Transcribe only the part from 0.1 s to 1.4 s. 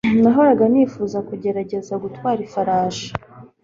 Nahoraga nifuza